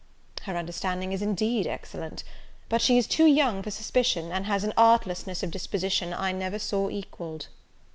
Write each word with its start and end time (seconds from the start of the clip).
"Her 0.45 0.57
understanding 0.57 1.11
is 1.11 1.21
indeed 1.21 1.67
excellent; 1.67 2.23
but 2.69 2.81
she 2.81 2.97
is 2.97 3.05
too 3.05 3.27
young 3.27 3.61
for 3.61 3.69
suspicion, 3.69 4.31
and 4.31 4.47
has 4.47 4.63
an 4.63 4.73
artlessness 4.75 5.43
of 5.43 5.51
disposition 5.51 6.11
I 6.11 6.31
never 6.31 6.57
saw 6.57 6.89
equalled." 6.89 7.49